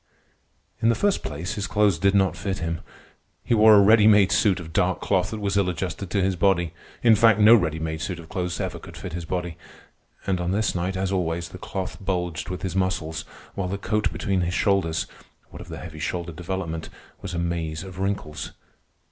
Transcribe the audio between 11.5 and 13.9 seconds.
cloth bulged with his muscles, while the